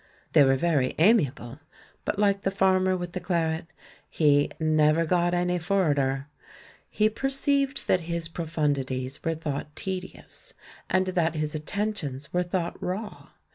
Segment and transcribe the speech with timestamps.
[0.33, 1.59] They were very amiable,
[2.05, 3.67] but, like the farmer with the claret,
[4.09, 6.27] he "never got any forrad er."
[6.89, 10.55] He perceived that his profundities were thought tedious,
[10.89, 13.29] and that his attentions were thought raw.